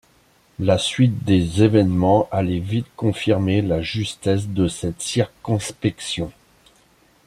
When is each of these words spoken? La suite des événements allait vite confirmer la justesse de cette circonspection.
La 0.57 0.79
suite 0.79 1.23
des 1.25 1.61
événements 1.61 2.27
allait 2.31 2.57
vite 2.57 2.87
confirmer 2.95 3.61
la 3.61 3.83
justesse 3.83 4.47
de 4.47 4.67
cette 4.67 4.99
circonspection. 4.99 6.31